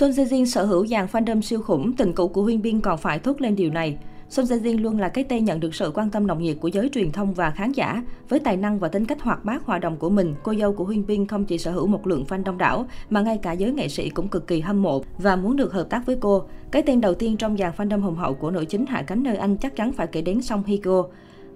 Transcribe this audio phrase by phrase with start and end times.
[0.00, 2.98] Son Jae Jin sở hữu dàn fandom siêu khủng, tình cũ của Huyên Bin còn
[2.98, 3.98] phải thốt lên điều này.
[4.28, 6.68] Son Jae Jin luôn là cái tên nhận được sự quan tâm nồng nhiệt của
[6.68, 8.02] giới truyền thông và khán giả.
[8.28, 10.84] Với tài năng và tính cách hoạt bát hòa đồng của mình, cô dâu của
[10.84, 13.72] Huyên Bin không chỉ sở hữu một lượng fan đông đảo, mà ngay cả giới
[13.72, 16.42] nghệ sĩ cũng cực kỳ hâm mộ và muốn được hợp tác với cô.
[16.70, 19.36] Cái tên đầu tiên trong dàn fandom hùng hậu của nữ chính hạ cánh nơi
[19.36, 21.04] Anh chắc chắn phải kể đến Song Hye Kyo.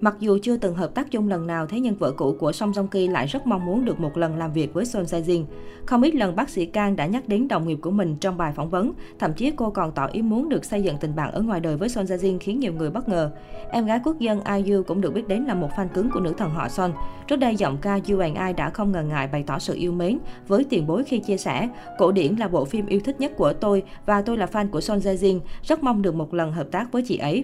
[0.01, 2.71] Mặc dù chưa từng hợp tác chung lần nào, thế nhưng vợ cũ của Song
[2.71, 5.43] Joong Ki lại rất mong muốn được một lần làm việc với Son Jae Jin.
[5.85, 8.53] Không ít lần bác sĩ Kang đã nhắc đến đồng nghiệp của mình trong bài
[8.55, 11.41] phỏng vấn, thậm chí cô còn tỏ ý muốn được xây dựng tình bạn ở
[11.41, 13.31] ngoài đời với Son Jae Jin khiến nhiều người bất ngờ.
[13.71, 16.33] Em gái quốc dân IU cũng được biết đến là một fan cứng của nữ
[16.37, 16.91] thần họ Son.
[17.27, 19.91] Trước đây giọng ca You and I đã không ngần ngại bày tỏ sự yêu
[19.91, 23.31] mến với tiền bối khi chia sẻ, cổ điển là bộ phim yêu thích nhất
[23.37, 26.51] của tôi và tôi là fan của Son Jae Jin, rất mong được một lần
[26.51, 27.43] hợp tác với chị ấy.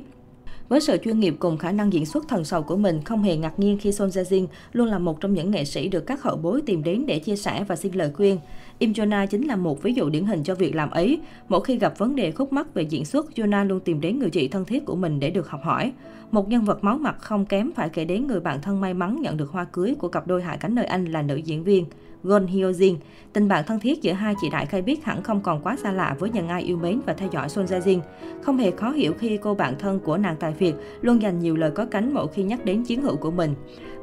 [0.72, 3.38] Với sự chuyên nghiệp cùng khả năng diễn xuất thần sầu của mình, không hề
[3.38, 6.24] ngạc nhiên khi Son Jae Jin luôn là một trong những nghệ sĩ được các
[6.24, 8.40] hậu bối tìm đến để chia sẻ và xin lời khuyên.
[8.82, 11.20] Im Jona chính là một ví dụ điển hình cho việc làm ấy.
[11.50, 14.30] Mỗi khi gặp vấn đề khúc mắc về diễn xuất, Jona luôn tìm đến người
[14.30, 15.92] chị thân thiết của mình để được học hỏi.
[16.32, 19.22] Một nhân vật máu mặt không kém phải kể đến người bạn thân may mắn
[19.22, 21.86] nhận được hoa cưới của cặp đôi hạ cánh nơi Anh là nữ diễn viên
[22.24, 22.96] Gon Hyo Jin.
[23.34, 25.92] Tình bạn thân thiết giữa hai chị đại khai biết hẳn không còn quá xa
[25.92, 28.00] lạ với những ai yêu mến và theo dõi Son Jae Jin.
[28.42, 31.56] Không hề khó hiểu khi cô bạn thân của nàng tài Việt luôn dành nhiều
[31.56, 33.56] lời có cánh mỗi khi nhắc đến chiến hữu của mình.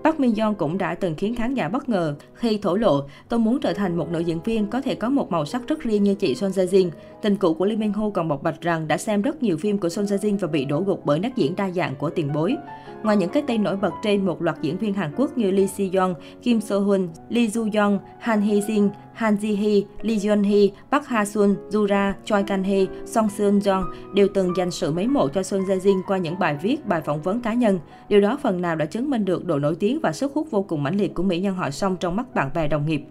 [0.04, 3.40] Park Min Young cũng đã từng khiến khán giả bất ngờ khi thổ lộ tôi
[3.40, 6.02] muốn trở thành một nữ diễn viên có thể có một màu sắc rất riêng
[6.02, 6.90] như chị Son Jae Jin.
[7.22, 9.78] Tình cũ của Lee Min Ho còn bộc bạch rằng đã xem rất nhiều phim
[9.78, 12.32] của Son Jae Jin và bị đổ gục bởi nét diễn đa dạng của tiền
[12.32, 12.56] bối.
[13.02, 15.66] Ngoài những cái tên nổi bật trên một loạt diễn viên Hàn Quốc như Lee
[15.66, 20.16] Si Young, Kim So Hoon, Lee Joo Young, Han Hee Jin, Han Ji Hee, Lee
[20.16, 24.70] Jun Hee, Park Ha Sun, Jura, Choi Kan Hee, Song Seon Jong đều từng dành
[24.70, 27.54] sự mấy mộ cho Son Jae Jin qua những bài viết, bài phỏng vấn cá
[27.54, 27.78] nhân.
[28.08, 30.62] Điều đó phần nào đã chứng minh được độ nổi tiếng và sức hút vô
[30.62, 33.02] cùng mãnh liệt của mỹ nhân họ Song trong mắt bạn bè đồng nghiệp.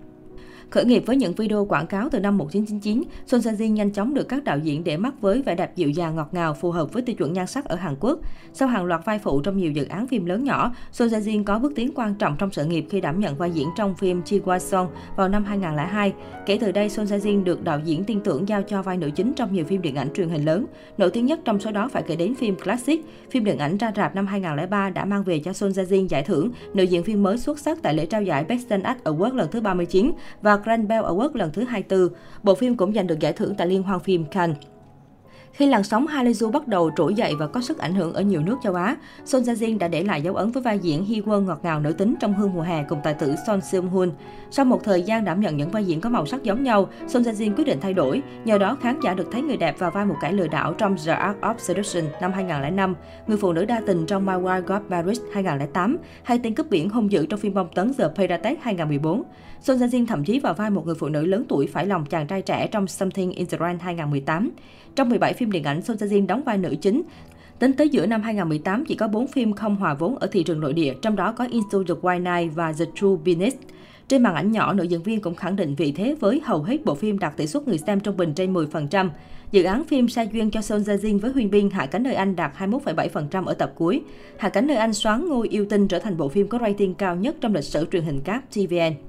[0.70, 4.14] Khởi nghiệp với những video quảng cáo từ năm 1999, Son Sanji Jin nhanh chóng
[4.14, 6.94] được các đạo diễn để mắt với vẻ đẹp dịu dàng ngọt ngào phù hợp
[6.94, 8.20] với tiêu chuẩn nhan sắc ở Hàn Quốc.
[8.54, 11.44] Sau hàng loạt vai phụ trong nhiều dự án phim lớn nhỏ, Son Sanji Jin
[11.44, 14.22] có bước tiến quan trọng trong sự nghiệp khi đảm nhận vai diễn trong phim
[14.22, 16.14] Chi Wa Song vào năm 2002.
[16.46, 19.10] Kể từ đây, Son Sanji Jin được đạo diễn tin tưởng giao cho vai nữ
[19.16, 20.66] chính trong nhiều phim điện ảnh truyền hình lớn.
[20.98, 23.06] Nổi tiếng nhất trong số đó phải kể đến phim Classic.
[23.32, 26.24] Phim điện ảnh ra rạp năm 2003 đã mang về cho Son Sanji Jin giải
[26.24, 29.52] thưởng nữ diễn viên mới xuất sắc tại lễ trao giải Best Act Award lần
[29.52, 30.12] thứ 39
[30.42, 32.10] và Grand Bell Award lần thứ 24.
[32.44, 34.58] Bộ phim cũng giành được giải thưởng tại Liên hoan phim Cannes.
[35.54, 38.42] Khi làn sóng Hallyu bắt đầu trỗi dậy và có sức ảnh hưởng ở nhiều
[38.42, 41.20] nước châu Á, Son Jae Jin đã để lại dấu ấn với vai diễn Hee
[41.20, 44.12] Won ngọt ngào nữ tính trong Hương mùa hè cùng tài tử Son Seung Hoon.
[44.52, 47.24] Sau một thời gian đảm nhận những vai diễn có màu sắc giống nhau, Son
[47.24, 48.22] Jae Jin quyết định thay đổi.
[48.46, 50.96] Nhờ đó, khán giả được thấy người đẹp vào vai một kẻ lừa đảo trong
[51.06, 52.96] The Art of Seduction năm 2005,
[53.28, 56.90] người phụ nữ đa tình trong My Wild God Paris 2008, hay tên cướp biển
[56.90, 59.24] hung dữ trong phim bom tấn The Pirates 2014.
[59.62, 62.06] Son Jae Jin thậm chí vào vai một người phụ nữ lớn tuổi phải lòng
[62.06, 64.52] chàng trai trẻ trong Something in the Rain 2018.
[64.96, 67.02] Trong 17 phim điện ảnh, Son Jin đóng vai nữ chính.
[67.60, 70.60] Tính tới giữa năm 2018, chỉ có 4 phim không hòa vốn ở thị trường
[70.60, 73.58] nội địa, trong đó có Into the Wild Night và The True Business.
[74.08, 76.86] Trên màn ảnh nhỏ, nữ diễn viên cũng khẳng định vị thế với hầu hết
[76.86, 79.10] bộ phim đạt tỷ suất người xem trung bình trên 10%.
[79.52, 82.36] Dự án phim Sa duyên cho Son Jin với Huyên Bin Hạ cánh nơi Anh
[82.36, 84.02] đạt 21,7% ở tập cuối.
[84.38, 87.16] Hạ cánh nơi Anh xoán ngôi yêu tinh trở thành bộ phim có rating cao
[87.16, 89.07] nhất trong lịch sử truyền hình cáp TVN.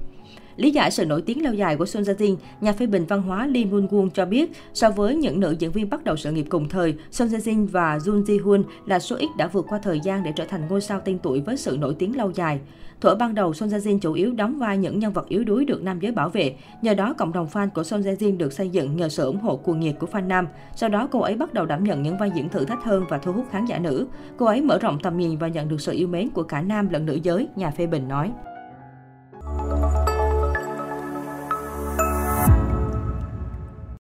[0.55, 3.21] Lý giải sự nổi tiếng lâu dài của Son Jae Jin, nhà phê bình văn
[3.21, 6.31] hóa Lee Moon Won cho biết, so với những nữ diễn viên bắt đầu sự
[6.31, 9.65] nghiệp cùng thời, Son Jae Jin và Jun Ji Hoon là số ít đã vượt
[9.69, 12.31] qua thời gian để trở thành ngôi sao tên tuổi với sự nổi tiếng lâu
[12.31, 12.59] dài.
[13.01, 15.65] Thuở ban đầu, Son Jae Jin chủ yếu đóng vai những nhân vật yếu đuối
[15.65, 16.55] được nam giới bảo vệ.
[16.81, 19.39] Nhờ đó, cộng đồng fan của Son Jae Jin được xây dựng nhờ sự ủng
[19.39, 20.47] hộ cuồng nhiệt của fan nam.
[20.75, 23.17] Sau đó, cô ấy bắt đầu đảm nhận những vai diễn thử thách hơn và
[23.17, 24.07] thu hút khán giả nữ.
[24.37, 26.89] Cô ấy mở rộng tầm nhìn và nhận được sự yêu mến của cả nam
[26.89, 28.31] lẫn nữ giới, nhà phê bình nói.